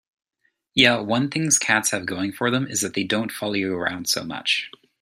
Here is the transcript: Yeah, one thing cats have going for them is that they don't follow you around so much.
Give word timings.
Yeah, 0.73 0.99
one 1.01 1.29
thing 1.29 1.47
cats 1.59 1.91
have 1.91 2.07
going 2.07 2.31
for 2.31 2.49
them 2.49 2.65
is 2.65 2.81
that 2.81 2.95
they 2.95 3.03
don't 3.03 3.31
follow 3.31 3.53
you 3.53 3.75
around 3.77 4.09
so 4.09 4.23
much. 4.23 4.71